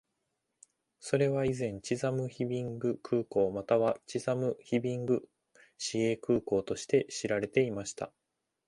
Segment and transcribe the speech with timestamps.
[0.99, 5.29] それは以前、チザム・ヒビング空港またはチザム・ヒビング
[5.77, 8.11] 市営空港として知られていました。